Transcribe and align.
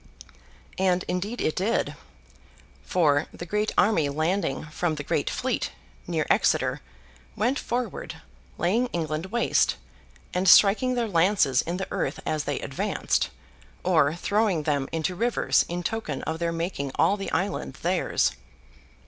And 0.79 1.05
indeed 1.07 1.41
it 1.41 1.55
did. 1.55 1.95
For, 2.83 3.27
the 3.31 3.45
great 3.45 3.71
army 3.77 4.09
landing 4.09 4.65
from 4.71 4.95
the 4.95 5.03
great 5.03 5.29
fleet, 5.29 5.73
near 6.07 6.25
Exeter, 6.27 6.81
went 7.35 7.59
forward, 7.59 8.15
laying 8.57 8.87
England 8.87 9.27
waste, 9.27 9.75
and 10.33 10.49
striking 10.49 10.95
their 10.95 11.07
lances 11.07 11.61
in 11.61 11.77
the 11.77 11.87
earth 11.91 12.19
as 12.25 12.45
they 12.45 12.59
advanced, 12.61 13.29
or 13.83 14.15
throwing 14.15 14.63
them 14.63 14.89
into 14.91 15.13
rivers, 15.13 15.65
in 15.69 15.83
token 15.83 16.23
of 16.23 16.39
their 16.39 16.51
making 16.51 16.91
all 16.95 17.15
the 17.15 17.31
island 17.31 17.73
theirs. 17.83 18.31